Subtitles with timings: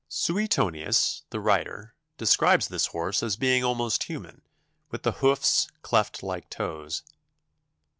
[0.09, 4.41] Suetonius, the writer, describes this horse as being almost human,
[4.89, 7.03] with the hoofs cleft like toes.